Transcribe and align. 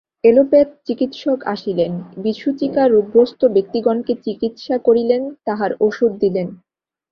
Allopath 0.23 0.69
চিকিৎসক 0.85 1.39
আসিলেন, 1.45 1.91
বিসূচিকা-রোগগ্রস্ত 2.17 3.41
ব্যক্তিগণকে 3.45 4.13
চিকিৎসা 4.25 4.75
করিলেন, 4.77 5.21
তাঁহার 5.45 5.71
ঔষধ 5.81 6.11
দিলেন। 6.19 6.47